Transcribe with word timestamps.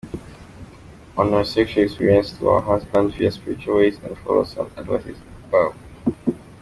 honor 1.15 1.43
sexual 1.55 1.83
experience 1.83 2.31
to 2.35 2.45
ur 2.53 2.59
husband 2.69 3.13
via 3.13 3.31
spritual 3.31 3.75
ways 3.77 3.97
and 4.03 4.17
follow 4.23 4.43
some 4.43 4.65
advices 4.75 5.19
above. 5.43 5.75